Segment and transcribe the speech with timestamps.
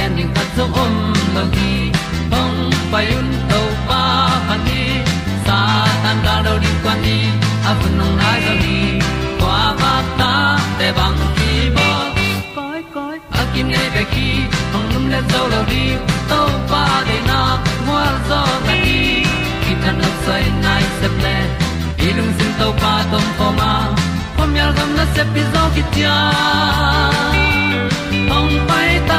[0.00, 0.94] gen ding khat zo om
[1.34, 1.72] lo gi
[2.32, 2.58] hong
[2.92, 4.02] pai un to pa
[4.48, 4.82] pa ni
[5.46, 5.58] sa
[6.02, 7.16] tan da do di kwan ni
[7.70, 8.78] a bu nong nai zo ni
[9.40, 10.32] kwa ba ta
[10.78, 11.88] te bang ki bo
[12.56, 14.28] koi koi a kim nei be ki
[14.72, 15.84] hong lum le zo lo di
[16.30, 16.40] to
[16.70, 17.40] pa de na
[17.88, 19.00] mo zo ta ni
[19.64, 21.36] ki tan no sai nai se ple
[22.06, 23.72] ilung sin to pa tom ko ma.
[24.36, 26.16] Pom yal gam na se pi zo ki tia
[28.32, 29.18] hong pai ta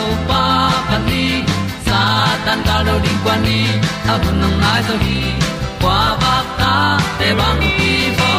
[2.45, 3.65] tan cao lo đi qua đi,
[4.07, 5.21] ta bu nang mai zo gi
[5.81, 8.31] qua ba ta te bang ki bo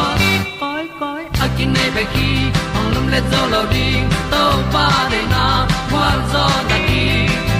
[0.59, 2.29] koi koi a kin nei be ki
[2.77, 4.43] ong lum le zo lo ding to
[4.73, 5.45] pa de na
[5.91, 7.03] kwa zo ta ki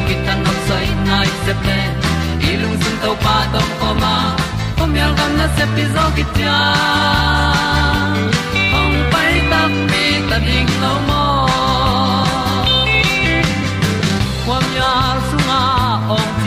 [0.08, 1.80] ki tan nok sai nai se ple
[2.50, 4.16] i lung sun to pa tom ko ma.
[4.78, 6.58] Pom yal gam na se pi zo ki tia
[8.80, 11.23] ong pai ta mi ta ding lo mo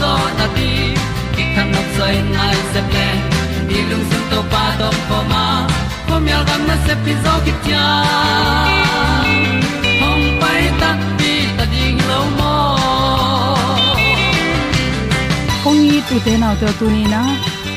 [0.00, 0.68] zo na ti
[1.34, 3.06] ki kan nok sai nai se ple
[3.68, 5.44] ni lung sun to pa to pa ma.
[6.08, 7.84] Ko mi al gam na se pi zo ki tia
[10.00, 12.54] hom pai ta ti ta ding lo mo
[15.64, 17.22] kong ni tu te na to tu ni na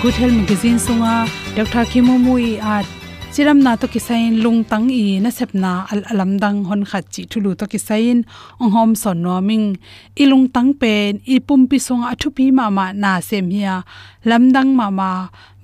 [0.02, 1.16] good health magazine sunga
[1.58, 2.86] dr khimu mui at
[3.30, 7.22] chiram na to kisain lung tang i na sepna al alam dang hon khat chi
[7.32, 8.18] thulu to kisain
[8.62, 9.68] ong hom son no ming.
[10.22, 13.76] Ilung tang pen, i pum pi song a thu pi ma ma na sem hia.
[14.30, 15.12] Lam dang ma ma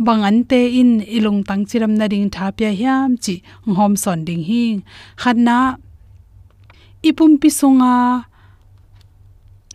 [0.06, 3.36] bangan te in ilung tang chiram na ring tha pya hiam chi
[3.66, 4.64] ong hom son ding hi
[7.08, 7.96] e pum pi song a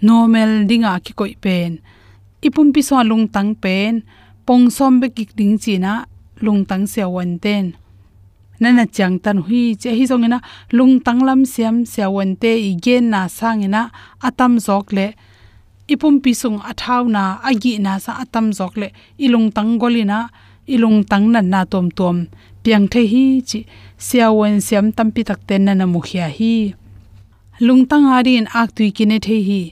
[0.06, 1.70] normal dinga ki koi pen.
[2.54, 3.92] Pum pi so lung tang pen,
[4.46, 5.92] pong som be ki ding chi na
[6.44, 7.79] lung tang se wan ten.
[8.60, 10.38] Nana chang tan hui che hi zong ina
[10.76, 13.82] lung tang lam siam se wan te i gen na sang ina
[14.28, 15.06] atam zok le
[15.92, 18.88] ipum pi sung athau na agi na sa atam zok le
[19.24, 20.18] ilung tang golina
[20.74, 22.16] ilung tang nan na tom tom
[22.62, 23.60] piang the hi chi
[24.06, 26.54] sia wan siam tampi tak ten na mu khia hi
[27.66, 29.62] lung tang arin ak tui kine the hi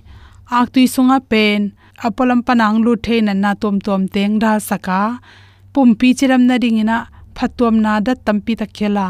[0.59, 1.61] ak tui sunga pen
[2.07, 5.01] apolam panang lu the na na tom tom teng da saka
[5.73, 6.99] pumpi chiram na ringina
[7.39, 9.07] phatom na da tampi ta khela.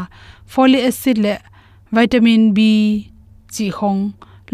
[0.51, 1.33] Folic acid le
[1.95, 2.59] vitamin b,
[3.53, 4.01] chi khong.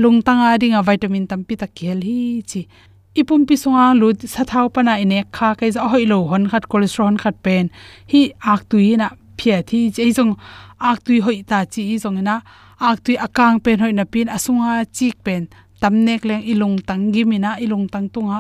[0.02, 2.20] Lung tanga ringa vitamin tampi ta khel hi,
[2.50, 2.62] chi.
[3.20, 6.64] Ipum pi songa lu sa thau pana ine kha kai za hoi lo hon khat
[6.72, 7.66] cholesterol khat pen.
[8.12, 8.22] Hi
[8.54, 9.08] ak tui na
[9.40, 10.34] phia thi chei jong
[10.90, 12.36] ak tui hoi ta chi jong na
[12.90, 15.44] ak tui akang pen hoi na pin asunga chik pen.
[15.82, 18.40] Tamnek leng ilung tangi mina, ilung tang tunga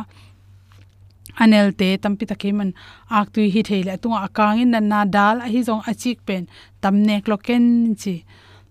[1.41, 2.69] anel te, tampi takhe man
[3.09, 6.43] ak tu hi theile tunga akang in na dal a hi jong achik pen.
[6.81, 7.65] Tamne kloken
[8.01, 8.15] chi.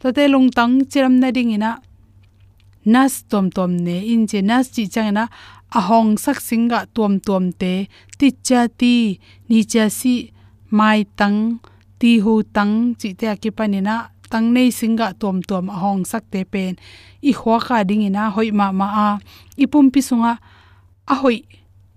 [0.00, 1.72] To te lung tang chiram na ding ina.
[2.84, 3.96] Nas tom tom ne.
[4.12, 5.24] In che nas chi chang na
[5.78, 7.88] ahong sak singa tom tom te.
[8.18, 8.94] Ti cha ti,
[9.48, 10.14] ni cha si,
[10.78, 11.40] mai tang,
[11.98, 13.96] ti hu tang, chi te ki panina
[14.32, 16.72] tang nei singa tom tom hong sak te pen.
[17.22, 19.08] I khwa ka ding ina, hoi ma ma a.
[19.62, 20.32] Ipum pi sunga
[21.12, 21.38] a hoi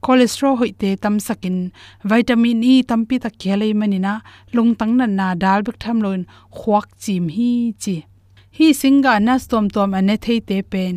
[0.03, 1.57] cholesterol hoi te tam sakin.
[2.09, 4.13] Vitamin e tampi ta khelei manina
[4.55, 5.05] lungtang na.
[5.17, 6.23] Na dal bek tham loin
[6.57, 7.51] khuak chim hi
[7.81, 7.95] chi.
[8.57, 10.95] Hi singa na stom tom ane thei te pen.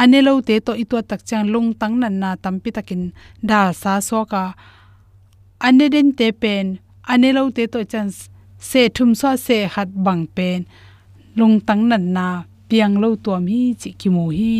[0.00, 3.02] Ane lo te to itwa tak chang lungtang na na tampi takin
[3.48, 4.44] dal sa so ka.
[5.66, 6.66] Ane den te pen.
[7.12, 8.08] Ane lo te to chan
[8.68, 10.60] se thum so se hat bang pen.
[11.38, 12.28] Lungtang na na.
[12.68, 14.52] Piang lo tom hi chi ki mu hi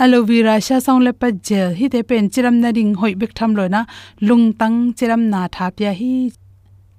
[0.00, 3.32] aloe vera sha song le pa gel hi te pen chiram na ring hoi bek
[3.38, 3.80] tham loina na,
[4.28, 6.32] lung tang chiram na tha pya hi.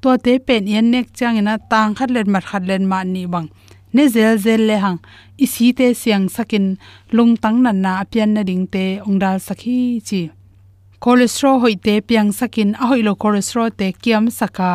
[0.02, 3.26] To te pen yen nek chang ina tang khat len mar khat len ma ni
[3.26, 3.50] bang
[3.94, 5.00] ne zel zel le hang.
[5.44, 6.66] I si te siang sakin,
[7.12, 10.22] lung tang nan na pian na ding te ong dal sakhi chi.
[11.04, 14.72] Cholesterol hoi te piang sakin a hoi lo cholesterol te kiam saka.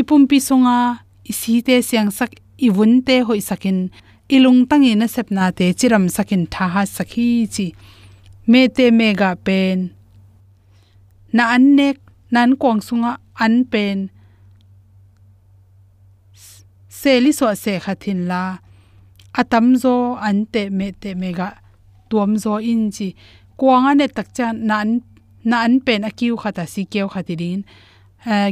[0.00, 0.78] Ipum pi songa
[1.30, 2.32] i si te siang sak
[2.66, 3.78] i vun te hoi sakin
[4.28, 7.66] ilung tangi na sepna te chiram sakin tha ha sakhi chi.
[8.50, 9.78] Me te mega pen.
[11.32, 11.96] Na annek
[12.34, 13.12] nan kwang sunga,
[13.44, 13.98] an pen.
[16.98, 18.42] Seli so se khathin la.
[19.40, 19.94] Atam zo,
[20.28, 21.48] an te me te mega
[22.10, 23.08] tuam zo in chi.
[23.58, 24.88] Kwanga ne tak cha nan
[25.44, 27.60] na an pen akiu khata si keu khatirin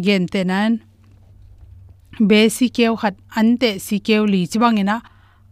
[0.04, 0.72] gen te nan.
[2.28, 4.96] Be si keu khat an te si keu li chibangina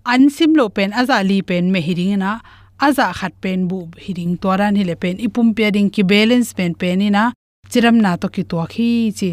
[0.05, 2.41] an sim lo pen, aza li pen me hiring na
[2.87, 5.17] aza khat pen bu hiring toran hile pen.
[5.27, 7.33] Ipum pe ding ki balance pen pen ina
[7.71, 9.31] chiram na to ki to khi chi.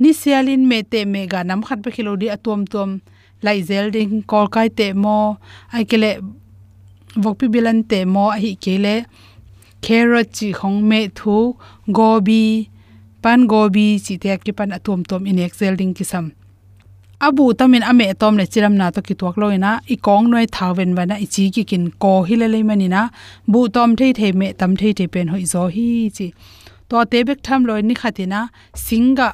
[0.00, 2.90] Ni sialin me te me ga nam khat be khilo di atom tom
[3.42, 5.36] lai zel ding, kol kai te mo,
[5.74, 6.10] ai kele
[7.22, 8.94] vokpi bilan te mo hi kele
[9.84, 11.38] carrot chi khong me thu,
[11.98, 12.70] gobi,
[13.22, 16.26] pan gobi chi te ki pan atom tom in excel ding ki sam
[17.26, 20.90] abu tamin ame tom le chiram na to ki tuak loina i kong noi thawen
[20.98, 23.02] wana i chi ki kin ko hi le le mani na,
[23.52, 25.86] bu tom thei thei me tam thei thei pen hoi zo hi
[26.16, 26.26] chi.
[26.88, 28.40] To te bek tham loi ni khatina
[28.86, 29.28] singa,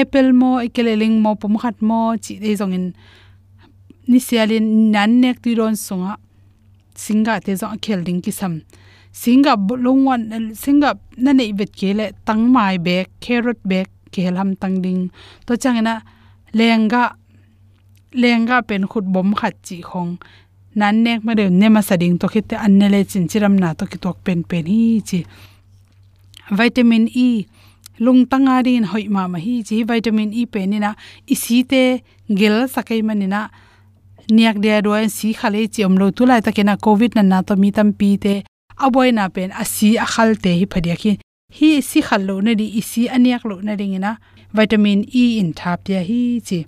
[0.00, 2.86] apple mo ikeleling mo, pom khat mo, chi de zong in,
[4.10, 6.12] ni sialin nan nek ti ron sunga
[7.04, 8.54] singa te zo khel ding ki sam.
[9.22, 10.90] Singa longwan singa
[11.24, 15.02] na nei vet ke le tang mai bek, carrot bek kelam tang ding.
[15.46, 15.94] To changena
[16.58, 17.04] lenga
[18.22, 20.12] lenga pen khut bom khat chi khong.
[20.80, 23.68] Nan nek ma de ne ma sading to khite an ne le chin chiram na
[23.78, 25.20] to ki tok pen pen hi chi.
[26.58, 27.28] Vitamin e
[28.04, 29.76] lung tanga rin hoi ma ma hi chi.
[29.90, 30.90] Vitamin e pen ni na
[31.34, 31.82] isi te
[32.38, 33.40] gel sakai manina
[34.36, 37.38] niak dia do si khale chi om lo tu lai ta kena covid na na
[37.46, 38.34] to mi tam pi te.
[38.84, 41.12] Aboi na pen asi akhal te hi phadiya ki
[41.56, 44.12] hi, si khal lo na di isi aniak lo na ringina
[44.56, 46.58] vitamin e in thap ya hi, chi.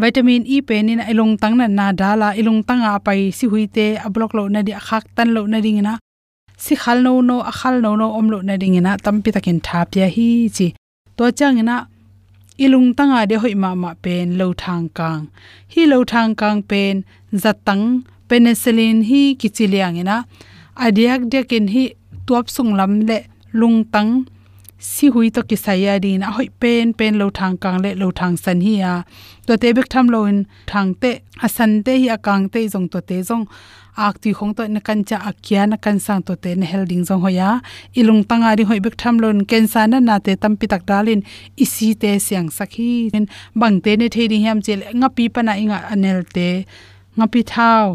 [0.00, 3.86] Vitamin e pen in ilung tang na na dala ilung tang a pai si huite
[4.06, 5.92] a block lo na di khak tan lo na ding na
[6.56, 9.60] si khal no no, a khal no no, om lo na ding na tampi takin
[9.66, 10.66] thap ya hi, chi.
[11.16, 11.76] To chang na
[12.64, 15.22] ilung tanga de hoi ma ma pen lo thang kang.
[15.72, 16.94] Hi lo thang kang pen
[17.42, 17.84] zatang
[18.28, 20.16] penicillin hi kichiliang ina
[20.84, 21.84] adiak dekin hi
[22.26, 23.18] tuap sung lam le
[23.52, 24.12] lung tang
[24.80, 28.08] si hui to ki saya din a hoi pen pen lo thang kang le lo
[28.18, 28.94] thang san hi a
[29.46, 30.38] to te bek tham lo in
[30.70, 31.10] thang te,
[31.44, 33.44] a san te hi a kang te jong to te jong
[34.06, 37.02] ak ti khong to na kan cha akya na kan sang to te na helding
[37.08, 37.50] jong hoya
[37.98, 40.82] ilung tanga ri hoi bek tham lon ken sa na na te tam pi tak
[40.90, 41.20] dalin
[41.64, 42.90] isi te siang sakhi
[43.60, 46.48] bang te ne thei ri hiam chel nga pi pa na inga anel te.
[47.16, 47.86] Nga pi thau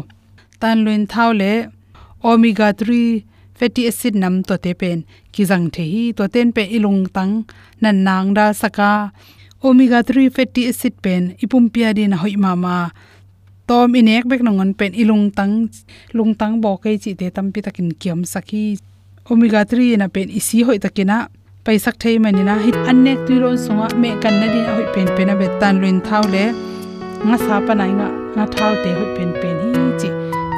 [0.60, 1.52] tan luin thau le
[2.30, 5.04] omega 3 fatty acid nam to te pen.
[5.32, 7.32] Ki jang the hi to ten pe ilung tang.
[7.80, 9.12] Nan nang da saka.
[9.64, 11.34] Omega 3 fatty acid pen.
[11.42, 12.90] Ipum pia din hoi ma ma.
[13.66, 15.68] Tom inek bek nongon pen ilung tang.
[16.12, 18.78] Lung tang bo kai chi te tam pi takin kiam saki.
[19.30, 21.28] Omega 3 na pen isi hoi takina.
[21.64, 23.88] Paisak thei manina hit annek tiron songa.
[24.00, 26.44] Me kan na din hoi pen pen a bet tan luin thau le.
[27.26, 28.08] Nga sa pa nai nga.
[28.36, 29.70] Nga thau te hoi pen pen hi
[30.00, 30.08] chi.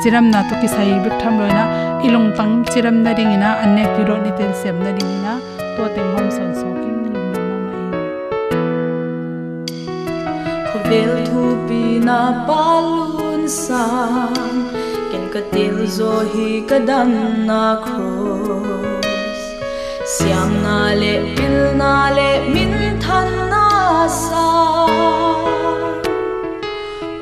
[0.00, 3.84] Chiram na to ki sai bik tham loina ilong tang chiram na ding ina anne
[3.94, 5.34] ki ro ni tel sem na ding ina
[5.74, 7.86] to teng hom son so king lum na mai
[10.70, 14.58] ko vel thu pi na palun sang,
[15.10, 17.12] ken ka til zo hi ka dan
[17.50, 19.44] na cross
[20.14, 22.74] siam na le, pil na le, min
[23.04, 23.66] than na
[24.22, 24.48] sa.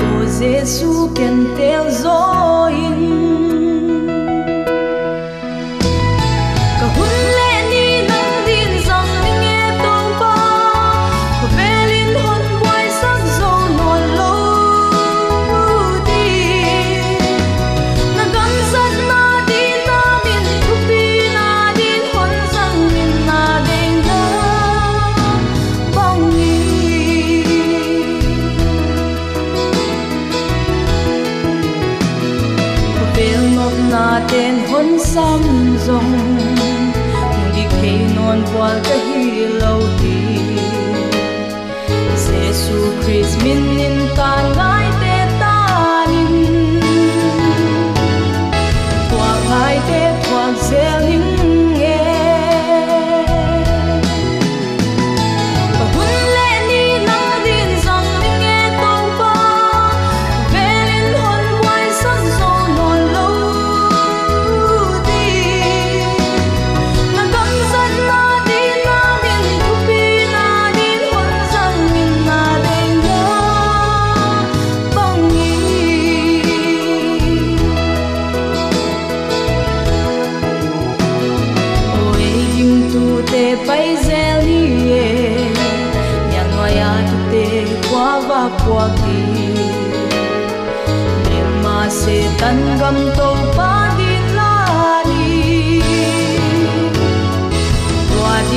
[0.09, 0.91] O jesu,
[1.21, 2.19] ken tel zo
[2.85, 3.26] in
[38.59, 40.17] wal ka hi lo ti
[42.27, 44.36] Jesu Christ min in ta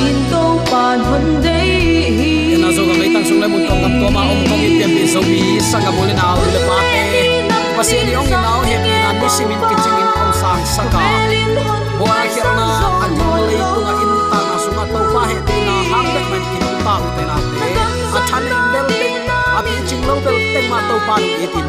[0.00, 1.40] tua câu bàn pa đấy.
[1.42, 4.90] Dei na zo gam tang sung le mun tong gam to ma om kong ipem
[4.96, 7.02] bi zo mi sanga bole na le pa te
[7.76, 11.02] pasi ni ong na he ni na ni simin ki ching in ong sang saka
[11.98, 12.66] bo a khir na
[13.04, 16.08] an jong le tu nga in ta na sunga to pa he te na hang
[16.14, 17.68] be man ki ta u te na te
[18.18, 19.08] a than in bel te
[19.58, 21.66] a bi ching lo bel te ma to pa ni itin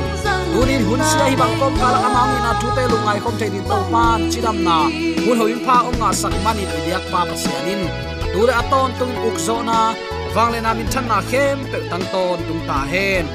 [0.54, 3.64] tunin hun sia hi bang kom kala amang ina thu te lungai kom te din
[3.70, 4.78] to pan chiram na
[5.26, 9.38] hun hoin pha ong nga sak mani diak pa pa sianin ture aton tung uk
[9.40, 9.96] zo na.
[10.36, 13.28] Wangle na min than na khem pe tang ton tung ta hen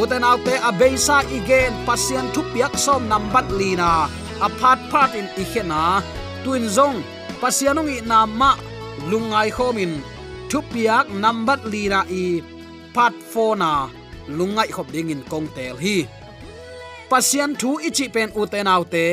[0.00, 4.08] uten autte a beisa igen pasian thu piak som nambat lina
[4.40, 6.00] a phat phat in ikhena
[6.44, 7.02] tuin zong
[7.40, 8.50] pasianong i na ma
[9.10, 9.92] lungai khomin
[10.50, 12.40] thu piak nambat lina i
[12.94, 13.72] phat phona
[14.38, 16.06] lungai khop ding in kong tel hi.
[17.10, 19.06] Pasian thu ichi pen uten autte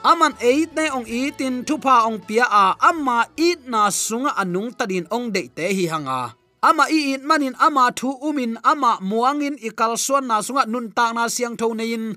[0.00, 5.04] aman eit ne ong itin thupa ong pia a amma it na sunga anung tadin
[5.12, 6.32] ong de te hi hanga.
[6.60, 11.12] Ama i it manin, ama thu umin, ama muangin ikal suan na sunga nun ta
[11.16, 12.16] na siang tho nein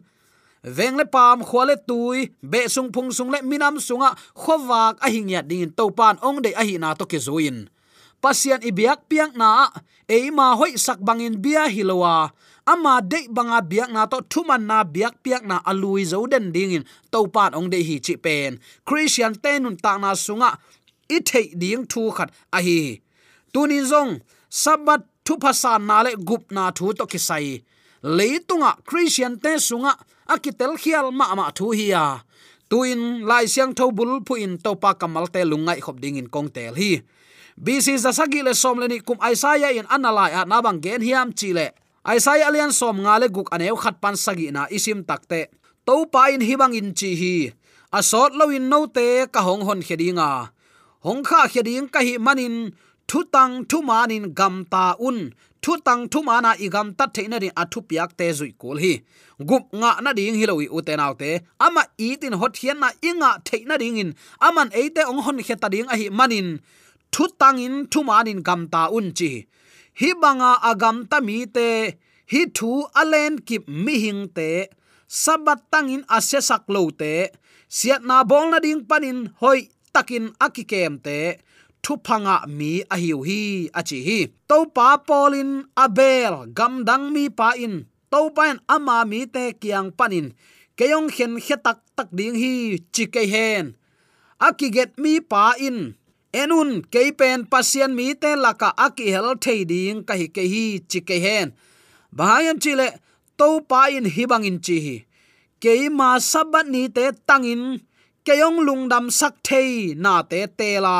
[0.63, 5.71] vengle pam khwale tui, be sung phung sung le minam sunga khowak a hingya ding
[5.71, 7.67] to pan ong de a hi na to ke zuin
[8.23, 9.67] pasian ibiak piang na
[10.07, 12.31] eima hoi sak bangin bia hilowa
[12.65, 16.83] ama de banga biak na to thuman na biak piak na alui zo den dingin.
[17.11, 18.59] To pan ong de hi chi pen.
[18.85, 20.57] Christian tenun ta na sunga.
[21.09, 23.01] I thei ding thu khat a hi
[23.53, 24.11] tunin zong
[24.49, 27.61] sabat thu phasa na le gup na thu to ki sai
[28.03, 29.95] leitunga, christian te sunga,
[30.27, 32.19] akitel khial ma ma thu hi ya.
[32.69, 36.27] Tuin lai siang tho bul pu in to pa kamal te lungai khop ding in
[36.27, 37.01] kong tel hi.
[37.63, 41.01] Bc za sagi le som le ni kum aisaya in analai a na bang gen
[41.01, 41.67] hiam chi le
[42.03, 45.41] aisai alian som ngale guk aneu khat pan sagi na isim takte.
[45.87, 47.35] To pa in hibang in chi hi.
[47.97, 50.29] Asot lo in no te ka hong hon khedinga
[51.05, 52.55] hong kha kheding ka hi manin,
[53.07, 55.17] thu tang thu manin gam ta un.
[55.63, 58.93] Thu tang thu mana i gam tat theina ri athu piak te zui kol hi.
[59.49, 61.31] Gup nga na ding hi lowi uten autte
[61.65, 64.09] ama itin hot hian na inga theina ding in.
[64.47, 66.47] Aman eite ong hon kheta ding a hi manin.
[67.13, 69.31] Thu tang in thu manin gam ta un chi
[69.99, 71.69] hi banga agam ta mi te,
[72.31, 72.71] hi thu
[73.01, 74.49] alen kip mi hing te,
[75.21, 77.13] sabat tangin ase sak lo te,
[77.77, 79.59] siat na bol na ding panin hoi
[79.93, 81.17] takin akikem te
[81.83, 83.41] thu phanga mi a hiu hi
[83.79, 84.19] achi hi.
[84.49, 85.51] To pa polin
[85.83, 87.75] abel, gam dang mi pa in.
[88.11, 90.27] To pan ama mi te kiang panin.
[90.77, 92.53] Keyong khen khetak tak ding hi,
[92.93, 93.65] chi ke hen.
[94.47, 95.77] Akiget mi pa in
[96.33, 100.99] enun keipen pasien mi te laka aki hel thei ding ka hi ke hi chi
[101.07, 101.47] ke hen.
[102.17, 102.87] Bahayam chile
[103.37, 104.97] to pa in hibang in chi hi.
[105.61, 107.63] Keima sabat ni te tangin
[108.25, 110.97] keyong lungdam sak thei na te tela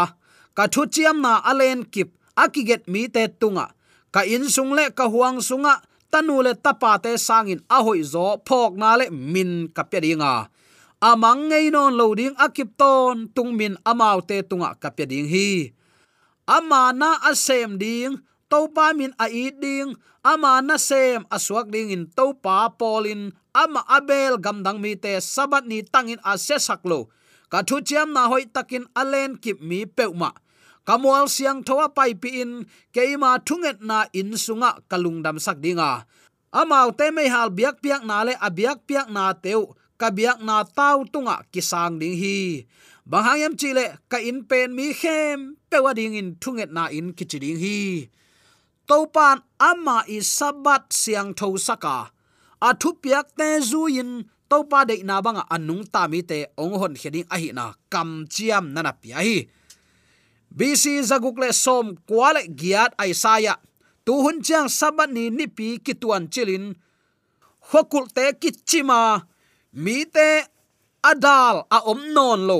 [0.57, 2.09] ka thu chiam na alen kip
[2.43, 3.65] akiget mi te tunga.
[4.13, 8.71] Ka in sung le ka huang sunga, tanu le tapa te sangin ahoi zo phok
[8.81, 10.33] na le min kapya dinga
[11.03, 15.75] amang ngei non lo ding akip ton, tung min amau te tunga kapya ding hi.
[16.47, 19.99] Ama na asem ding to pa min a i ding.
[20.23, 23.35] Ama na sem aswak ding in to pa polin.
[23.51, 27.11] Ama abel gamdang mi te sabat ni tangin a se saklo
[27.51, 30.33] ka thu chiam na hoi takin alen kip mi peuma
[30.87, 36.07] kamual siang thowa pai pi in keima thunget na in sunga kalungdam sak dinga.
[36.49, 41.05] Amau te me hal biak piak na le abiak piak na teu kabiak na tau
[41.05, 42.65] tunga kisang ding hi.
[43.03, 48.09] Banghayam chile ka in pen mi khem, pewa ding in thunget na in kichiding hi.
[48.87, 52.11] Topan ama i sabat siang tho saka.
[52.61, 56.75] A thu piak te zu in topa de na banga anung ta mi te ong
[56.79, 59.37] hon heding a hi na kam chiam nana pia hi.
[60.57, 63.55] Bc zagukle som kwale giat aisaya
[64.05, 66.65] tu hun chang sabat ni ni pi kituan chilin.
[67.71, 68.99] Hokul te kichima
[69.73, 70.45] mi te
[71.01, 72.59] adal a om non lo.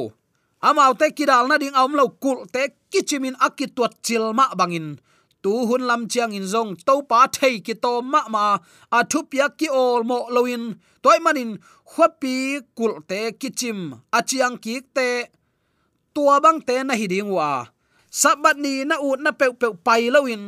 [0.67, 4.98] Amau te kidal na ding om lo kul te kichimin akitwat chilma bangin.
[5.43, 8.46] Tu hun lam chiang in zong to pa thei ki to ma ma.
[8.98, 10.63] A thu pia ki ol mo loin
[11.03, 11.52] toy manin
[11.91, 12.36] khopi
[12.78, 13.80] kul te kichim
[14.17, 15.10] a chiang ki te
[16.13, 17.49] tua bang te na hi ding wa.
[18.10, 20.43] Sabat ni na ut na pe pe pai loin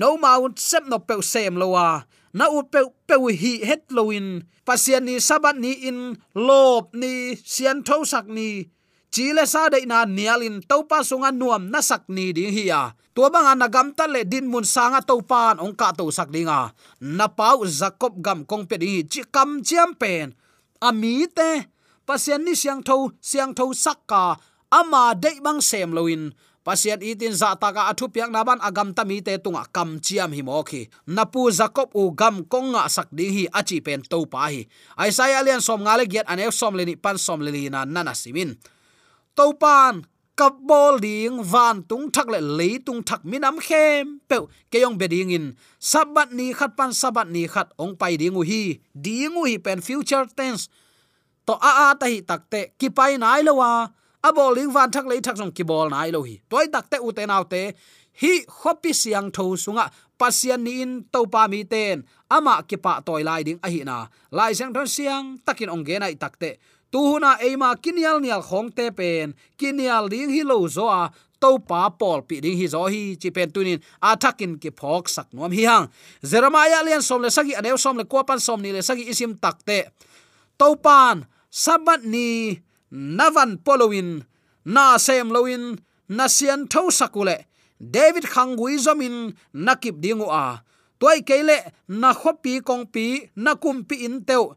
[0.00, 1.88] no maun sep no pe sem lo wa
[2.36, 7.80] na u pe pe hi het loin pasian ni sabat ni in lob ni, sian
[7.86, 8.68] tho sak ni.
[9.14, 13.32] Chile sa de na nialin topa sunga nuam na sak ni ding hi ya tua
[13.32, 16.76] banga na gam ta le din mun sanga to pan ong ka to sak dinga
[17.00, 20.36] na pau jacob gam kong pe di chi kam chiam pen.
[20.88, 21.50] Ami te.
[22.06, 24.36] Pasian ni siang tho siang tho sakka
[24.68, 26.22] ama de bang sem loin
[26.66, 30.34] pasian itin za taka athu piak na ban agam ta mi te tunga kam chiam
[30.34, 34.66] hi mokhi napu jacob u gam konga sak ding hi achi pen to pa hi.
[34.98, 38.58] Aisaya alian som ngale giat anew som leni pan som leli na nana simin.
[39.38, 40.02] To pan,
[40.34, 44.18] kap bol ding, van tung thak le le tung thak minam khem.
[44.26, 45.54] Pe ke yong be ding in.
[45.78, 48.82] Sabat ni khat pan sabat ni khat ong pai ding u hi.
[48.90, 50.66] Ding u hi pen future tense.
[51.46, 53.86] To a a ta hi takte ki pai nai lo wa
[54.22, 56.40] a bol ling van thak lei thak song ki bol nai lo hi.
[56.50, 57.72] Toy tak te u te nau te,
[58.20, 62.04] hi khopi siang tho sunga pasian ni in to pa mi ten.
[62.30, 64.06] Ama ki pa toy lai ding a hi na.
[64.30, 66.56] Lai sang thon siang, takin ong ge nai tak te.
[66.92, 69.34] Tu huna eima kinial nial khong te pen.
[69.58, 73.30] Kinial ding hi lo zo a to pa pol pi ding hi zo hi, chi
[73.30, 75.86] pen tunin a athakin ki phok sak nom hi hang.
[76.24, 79.36] Jeremiah lian som le sagi anew som le ko pan som ni le sagi isim
[79.36, 79.92] takte
[80.56, 82.58] to pan sabat ni
[82.96, 84.24] navan polowin
[84.64, 85.76] na sem loin
[86.08, 87.44] na sian tho sakule,
[87.76, 90.64] david khangui zomin nakip dingu a
[90.98, 94.56] toy kele na khopi kongpi na kumpi in teu,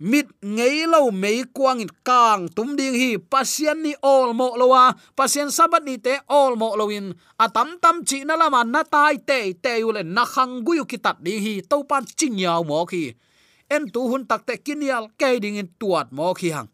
[0.00, 4.92] mit ngei lo mei kwang in kang, tum ding hi pasien ni all mo lowa
[5.16, 9.52] pasien sabat ni te all mo loin atam tam chi na lama na tai te
[9.64, 13.16] te ule na khang gu yu kitat di hi to pan ching yaw mo khi,
[13.72, 16.68] en tu hun tak te kinial ke ding in tuat mo khi hang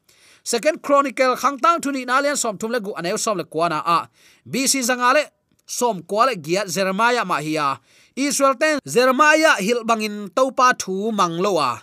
[0.47, 3.83] second chronicle, khang tang thuni na lian som thum le gu anew som le kwana
[3.83, 4.07] a.
[4.47, 5.35] Bc zangale
[5.67, 7.83] som kwale gia jeremiah ma hiya
[8.15, 11.83] israel ten jeremiah hil bangin topa thu manglowa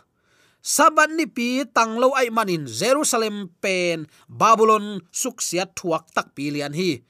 [0.64, 7.04] sabat ni pi tanglo ai manin jerusalem pen babylon suksiat thuak tak pilian hi.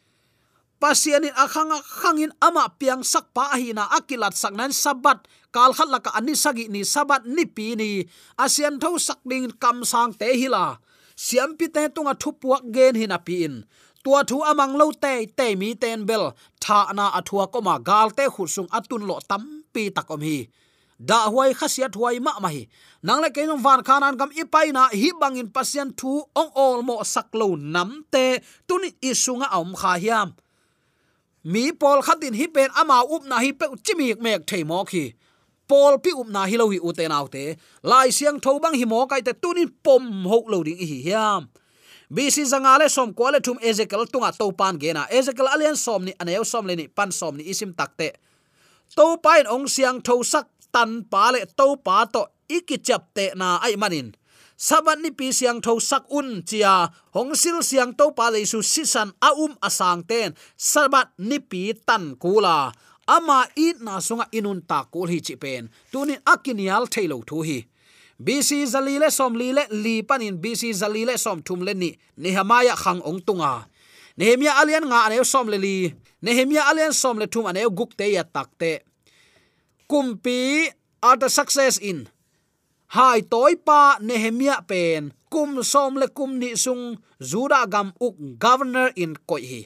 [0.82, 6.34] Pasianin akhanga khangin ama piang sakpa hi na akilat saknan sabat kal khat laka ani
[6.34, 8.04] sagi ni sabat ni pi ni.
[8.42, 10.82] Asian tho sakding kam sang te hila
[11.26, 13.56] siam pi te tunga thupuak gen hin api in.
[14.04, 16.26] Tua thu amang lo te te mi ten bel.
[16.64, 20.38] Tha na athua ko ma gal te khusung atun lo tam pi takom hi.
[21.10, 22.64] Da huai khasiat huai ma ma hi.
[23.06, 26.96] Nang le kenom van khanan kam ipai na hi bangin pasien thu ong ol mo
[27.14, 28.26] saklo nam te
[28.68, 30.30] tuni isunga om kha hiam.
[31.52, 35.06] Mi pol khatin hi pen ama up na hi pe chimik mek thei mo khi
[35.68, 38.76] pol pi up na hi lo hi u te nau te lai siang tho bang
[38.80, 41.50] hi mo kai te tunin pom ho lo ding hi hiam.
[42.14, 45.76] Bisi zanga le som ko le thum ezekiel tunga to pan ge na ezekiel alian
[45.76, 48.14] som ni aneu som le ni pan som ni isim takte
[48.96, 53.32] to pain ong siang tho sak tan pa le to pa to iki chap te
[53.36, 54.14] na ai manin.
[54.54, 56.88] Sabat ni pi siang tho sak un chia.
[57.18, 60.38] Hong sil siang to pa le su sisan a um asang ten.
[60.56, 62.72] Sabat ni pi tan kula
[63.08, 65.70] ama it na sunga inun ta kul hi chi pen.
[65.92, 67.60] Tunin akinial thailo thu hi.
[68.26, 71.92] Bc zalile som lile li panin bc zalile som thum le ni.
[72.18, 73.66] Nehemia khang ong tunga.
[74.18, 75.94] Nehemia alian nga ane som le li.
[76.22, 78.80] Nehemia alian som le thum ane guk te ya tak te.
[79.90, 80.72] Kumpi,
[81.04, 82.08] are the success in?
[82.88, 85.12] Hai toy pa nehemia pen.
[85.30, 89.62] Kum som le kum ni sung zura gam uk governor in koi hi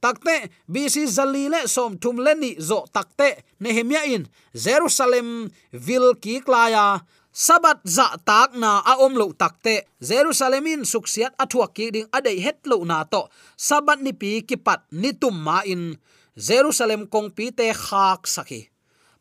[0.00, 4.26] takte bc zalile som thum le ni zo takte nehemia in.
[4.54, 10.82] Jerusalem, vil ki klaya sabat za dạ tak na a om lo takte jerusalem in
[10.84, 15.12] suksiat athua ki ding adei het lo na to sabat ni pi ki pat ni
[15.12, 15.96] tum ma in.
[16.36, 18.68] Jerusalem kong pi te khak saki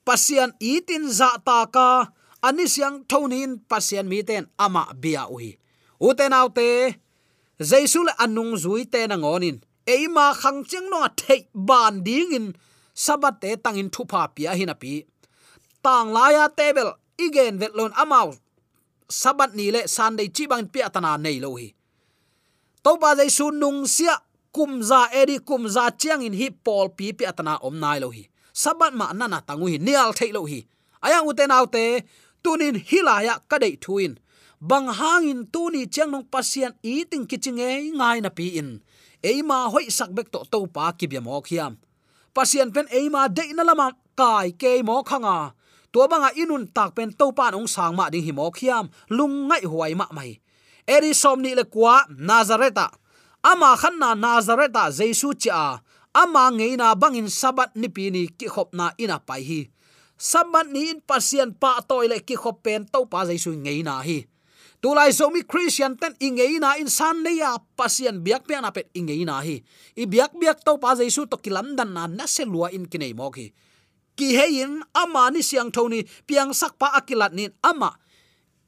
[0.05, 2.13] pasian itin za ta ka
[2.45, 5.57] ani siang thonin pasian mi ten ama bia ui.
[5.99, 6.93] Uten autte
[7.59, 9.57] jaisul anung zui te na ngonin
[9.93, 12.47] eima khang cheng no thei ban ding in
[13.03, 14.93] sabat te tangin thupa pia hinapi
[15.85, 16.91] tang laya table
[17.25, 18.29] igen vetlon amau
[19.09, 21.73] sabat ni le sunday chi bang pia tana nei lo hi.
[22.83, 24.15] To ba dei su nung sia
[24.51, 28.09] kum za eri kum za chiang in hi pol pi pia tana om nai lo
[28.09, 28.23] hi.
[28.53, 30.59] Sabat ma nana tangu hi nial thei lo hi.
[31.05, 31.83] Aya uten autte
[32.43, 34.17] tunin hilaya kadei thuin
[34.61, 38.81] bang hangin tuni chiang nong pasien eating ting kichinge ngai na pi in
[39.23, 41.77] eima hoi sak bek to to pa ki bia mo hiam.
[42.35, 45.53] Pasien pen eima de na lama kai ke mo khanga
[45.91, 49.47] to banga inun tak pen to pa nong sang ma ding hi mo khiam lung
[49.47, 50.41] ngai huai ma mai.
[50.87, 52.91] Eri som ni le kwa nazareta.
[53.43, 55.79] Ama khan na nazareta jesu cha
[56.13, 59.61] ama ngei na bangin sabat ni pi ni ki khop na ina pai hi.
[60.15, 64.27] Sabat ni in pasien pa toile ki khop pen to pa jesu ngei na hi
[64.81, 68.71] tulai so mi christian ten ingei na in san ne ya pasian biak pe na
[68.71, 69.61] pet ingei na hi.
[69.95, 73.13] I biak biak to pa jesu to kilam dan na na se lua in kinai
[73.15, 73.53] mo ki
[74.15, 77.91] ki hein ama ni siang thoni piang sak pa akilat nin ama.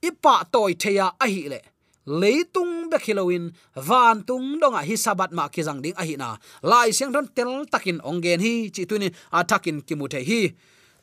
[0.04, 1.60] Ipa toy theya a hi le.
[2.08, 6.38] Leitung be khiloin van tung donga hi sabat ma ki jang ding a hi na.
[6.64, 10.52] Lai siang thon tel takin ongen hi, chi tunin atakin kimute hi.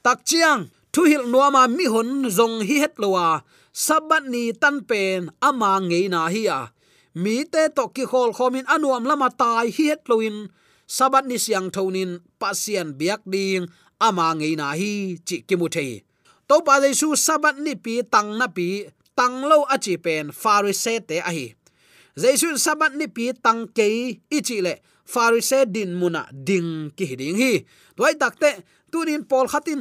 [0.04, 3.42] Tak chiang thu hil nuama mi hun zong hi het lowa
[3.84, 6.60] sabat ni tan pen ama nge na hi a.
[7.22, 10.36] Mi te to ki khol khomin anuam lama tai hi het loin
[10.96, 13.66] sabat ni siang thonin pasian biak ding
[14.06, 14.92] ama nge na hi
[15.26, 15.92] chi ki mu thei.
[16.48, 18.68] To pa le su sabat ni pi tang na pi
[19.18, 21.46] tang lo a chi pen pharise te a hi.
[22.22, 23.86] Jaisun sabat ni pi tang ke
[24.36, 24.74] i chi le
[25.12, 27.52] pharise din muna ding ki ding hi.
[27.96, 28.50] Toy takte
[28.90, 29.80] tunin pol khatin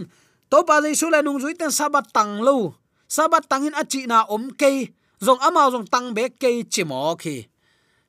[0.50, 2.76] to pa le su le nung zui ten sabat tang lo
[3.08, 7.46] sabat tang in achi na om ke zong amao zong tang be ke chimo khi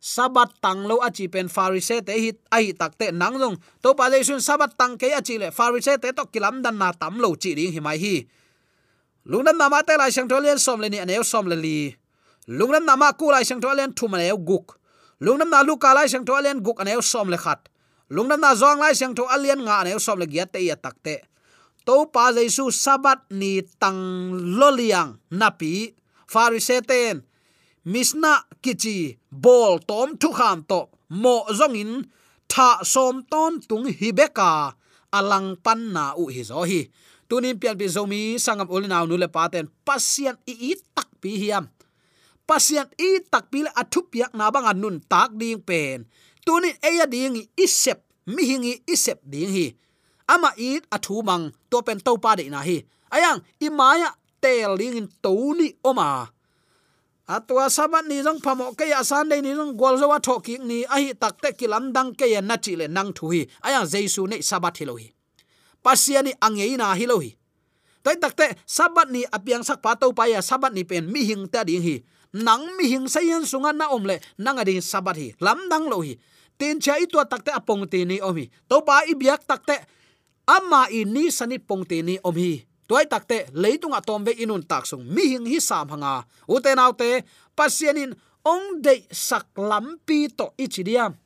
[0.01, 4.25] sabat tang lo achi pen farise te hit ai takte nang zong to pa le
[4.25, 7.55] sun sabat tang ke achi le farise te to kilam dan na tam lo chi
[7.59, 8.17] ding hi mai hi.
[9.25, 11.97] Lungnam nama te lai sang tholen som le ni aneu som le li
[12.45, 14.77] lungnam nama ku lai sang tholen thum maneu guk
[15.21, 17.73] lungnam na lu ka lai sang tholen guk aneu som le khat
[18.13, 21.25] lungnam na zong lai sang tho alien nga aneu som le giat te ya takte
[21.87, 25.93] to pa jesu sabat ni tang loliang napi
[26.33, 27.21] farise ten
[27.85, 30.81] misna kichi bol tom thu kham to
[31.23, 32.09] mo zongin
[32.49, 34.73] tha som ton tung hibeka
[35.13, 36.43] alang pan na u hi.
[36.43, 36.81] Zo hi
[37.29, 41.65] tunin pian bi zomi sangam ulinaw nu le paten pasian i i tak pi hiam.
[42.49, 45.99] Pasian i tak pi le athup yak na bang anun tak ding pen
[46.45, 47.99] tunin eya ding i sep
[48.35, 49.67] mi hingi i sep ding hi
[50.29, 52.85] ama it athu mang, to pen to pa de na hi.
[53.13, 56.29] Ayang imaya tel ling in to ni oma.
[57.25, 60.61] Atwa sabat ni jong phamo ke ya san dei ni jong gol zo wa thoki
[60.61, 63.49] ni, a hi tak te kilam dang ke ya na chi le nang thu hi.
[63.65, 65.09] Ayang, jesu ne sabat hi lo hi.
[65.81, 67.33] Pasiani angei na hi lo hi.
[68.05, 71.25] Tai tak te sabat ni apiang sak pa to pa ya sabat ni pen mi
[71.25, 72.05] hing ta ding hi.
[72.37, 75.89] Nang mi hing sai han sunga na om le, nang adin sabat hi lam dang
[75.89, 76.21] lo hi.
[76.61, 79.81] Tin chai to tak te apong ti ni omi to pa i biak tak te
[80.47, 82.65] ama ini sani pongte ni om hi.
[82.85, 86.25] Toy takte leitung atom ve inun taksung mi hing hi sam hanga.
[86.49, 87.25] Uten autte
[87.57, 88.13] pasianin
[88.45, 91.17] ong de sak lampi to ichidiam.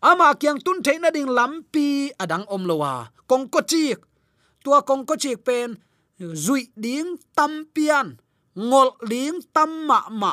[0.00, 3.98] Ama kyang tun theina ding lampi adang om lowa kong chik
[4.62, 5.76] tua kong chik pen,
[6.18, 8.16] zui ding tampian
[8.56, 10.32] ngol ding tam ma ma.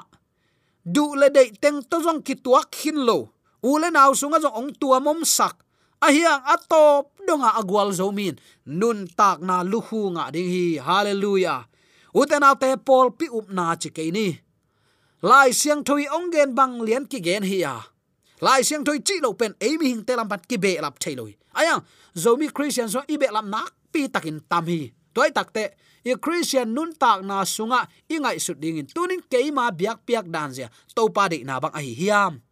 [0.84, 3.30] Du le de teng to jong ki tuak hin lo.
[3.64, 5.63] U le naw sunga jong ong tua mom sak
[6.08, 8.36] ahiang atop donga agwal zomin
[8.68, 10.66] nun tak na luhu nga ding hi.
[10.78, 11.64] Hallelujah.
[12.14, 14.36] Uten te pol pi up na chi ke ni.
[15.24, 17.80] Lai siang thui ongen bang lian ki gen hi ya
[18.44, 21.00] lai siang thui chi lo pen ei mi hing te lam pat ki be lap
[21.00, 21.80] thailoi ayang
[22.12, 24.92] zomi christian so ibe lam nak pi takin tam hi.
[25.14, 28.88] Toy takte i christian nun tak na sunga ingai su ding in.
[28.90, 30.68] Tunin keima biak piak dan zia.
[30.92, 31.94] To pa de na bang a hi.
[31.96, 32.44] Hiam.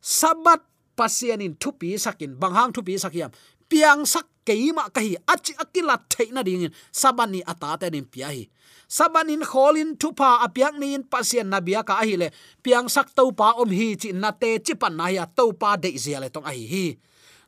[0.00, 0.62] Sabat
[0.96, 3.30] pasian in thupi sakin banghang thupi sakiam
[3.68, 6.72] piang sak keima kahi achi akila theina ding in.
[6.94, 8.46] Sabani ata te nim pia hi.
[8.86, 12.30] Sabanin kholin thupa, apiak ni in pasien nabia ka hi le.
[12.62, 15.74] Piang sak to pa om hi chi na te chi pan na ya to pa
[15.76, 16.66] de zia le tong a hi.
[16.70, 16.86] Hi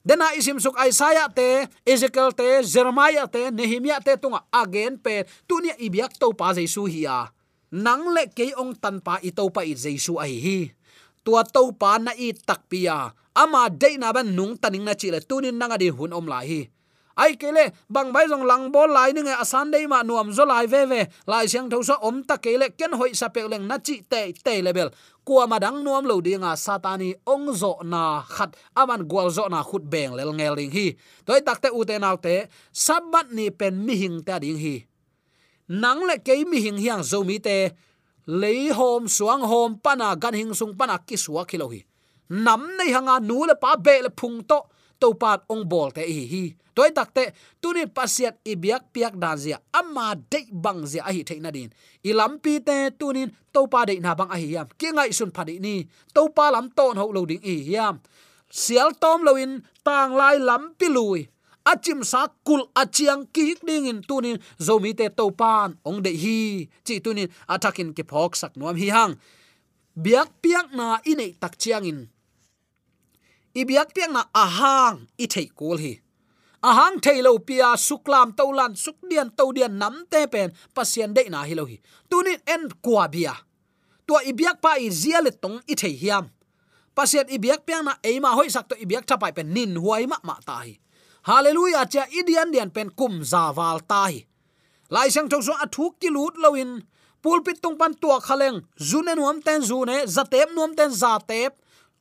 [0.09, 5.77] dena isim suk isaiah te, ezekiel te, jeremiah te, nehemia te tunga again pe tunia
[5.77, 7.29] ibiak to pa jesu hi ya
[7.69, 10.59] nang le ke ong tan pa i to pa i jesu ai hi
[11.25, 15.23] tua to pa na i tak pia ama de na ban nung taning na chile
[15.23, 16.61] tunin nanga di hun om lai hi.
[17.19, 20.47] Ai kele bang bai jong lang bol lai ni nge asan dei ma nuam zo
[20.47, 21.01] lai ve ve.
[21.27, 24.31] Lai siang tho so om ta kele ken hoi sa pe leng na chi te
[24.31, 24.91] te level.
[25.27, 29.67] Kwa ma dang nuam lo dinga satani ong zo na khat, aman gwal zo na
[29.67, 30.95] khut beng lel ngel ring hi.
[31.27, 34.87] Toy takte u te nau te sabat ni pen mi hing ta ding hi.
[35.69, 37.75] Nang le ke mi hing hiang zo mi te
[38.29, 41.81] lei hom suang hom pana gan hing sung pana ki suwa khilo hi
[42.29, 44.59] nam nei hanga nu le pa be le phung to
[45.01, 46.43] to pat ong bol te hi hi
[46.77, 47.25] toy takte
[47.63, 51.73] tuni pasiat ibiak piak dan zia amma de bang zia a hi theina din
[52.05, 55.57] ilampi te tunin to pa de na bang a hi yam ki ngai sun phadi
[55.65, 55.75] ni
[56.15, 57.97] to pa lam ton ho lo ding i yam
[58.61, 59.53] sial tom lo in
[59.87, 61.21] tang lai lam pi lui
[61.73, 66.41] achim sa kul achiang ki ding in tunin zomi te to pan ong de hi.
[66.87, 69.15] Chi tunin atakin ke phok sak nuam hi hang.
[69.93, 72.01] Biak piak na ine tak chiang in
[73.59, 75.99] ibiak piak na ahang i thei kul hi.
[76.63, 81.55] Ahang thei lo pia suklam tolan sukdian todian nam te pen pasien de na hi
[81.59, 81.79] lo hi.
[82.11, 83.35] Tunin en kwa bia.
[84.07, 86.31] Tua ibiak pa i zia tong i thei hiam.
[86.95, 90.39] Pasien ibiak piak na eima hoi sak to ibiak thapai pen nin huai ma ma
[90.43, 90.79] ta hi
[91.23, 94.11] hallelujah cha idian dian pen kum zawal ta
[94.91, 96.83] lai sang chong so athuk ki lut loin
[97.23, 101.53] pulpit tung pan tua khaleng zune nuam ten zune zatep nuam ten zatep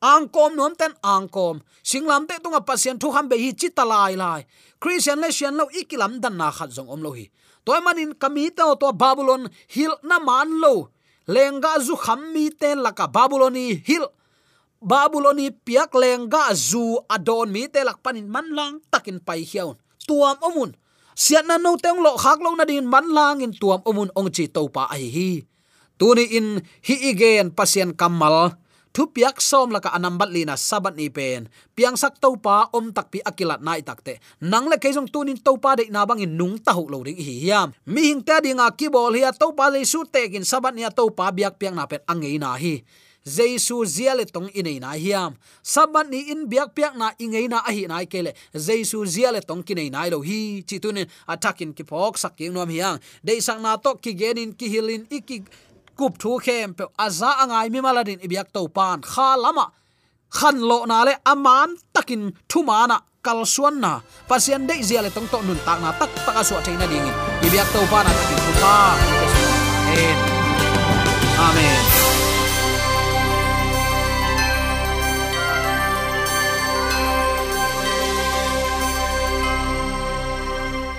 [0.01, 4.41] angkom nuam ten angkom singlam te tunga pasien thu ham be hi chitalai lai
[4.79, 7.25] christian le sian lo ikilam dan na khat jong om lo hi.
[7.67, 10.87] Toy manin kami te to babylon hil na man lo.
[11.27, 14.07] Lenga zu kham mi te laka babyloni hil
[14.87, 19.75] babuloni piak lengga zu adon mi te lak panin man lang takin pai hiaun
[20.07, 20.71] tuam omun.
[21.17, 24.31] Siat na no teng lo khak lo na din man lang in tuam omun ong
[24.31, 25.43] chi to pa ai hi.
[25.99, 28.55] Tuni in hi igen pasien kamal.
[28.95, 31.51] Thu piak som laka anambat lina sabat ni pen.
[31.75, 35.57] Piang sak to pa om tak pi akilat nai takte nang le keijong tunin to
[35.59, 37.75] pa de na bang in nung ta hu lo ding hi hiam.
[37.85, 40.87] Mi hing ta dinga ki bol hi to pa le su te kin sabat ni
[40.95, 42.85] to pa biak piang na pen angei na hi
[43.27, 45.35] jesu ziale tong inei na hiam.
[45.59, 48.31] Sabat ni in biak piak na ingei na ahi hi nai kele.
[48.55, 52.99] Jesu ziale tong kinei nai lo hi chi tunin attacking ki phok sak nom hiang.
[53.23, 55.43] Dei sang na to ki genin, ki hilin iki
[55.97, 59.67] kup thu khem pe aza angai mi maladin ibyak to pan kha lama.
[60.29, 63.99] Khan lo na le aman takin thu mana kal suan na.
[64.29, 67.07] Pasien de ziale tong to nun tak na tak tak asu theina ding
[67.43, 68.77] ibyak to pan na takin thu pa.
[71.37, 71.76] Amen.